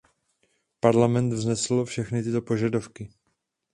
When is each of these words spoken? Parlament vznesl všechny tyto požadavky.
Parlament 0.81 1.33
vznesl 1.33 1.85
všechny 1.85 2.23
tyto 2.23 2.41
požadavky. 2.41 3.09